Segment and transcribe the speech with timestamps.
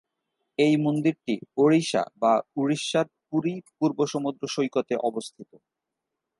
[0.59, 5.51] এই মন্দিরটি ওড়িশা বা উড়িষ্যার পুরী পূর্ব সমুদ্র সৈকতে অবস্থিত।